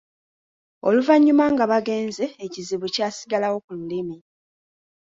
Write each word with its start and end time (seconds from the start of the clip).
Oluvannyuma 0.87 1.45
nga 1.53 1.65
bagenze 1.71 2.25
ekizibu 2.45 2.85
kyasigalawo 2.95 3.57
ku 3.65 3.71
lulimi. 3.77 4.17